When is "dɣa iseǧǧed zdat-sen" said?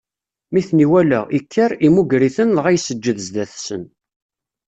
2.57-3.83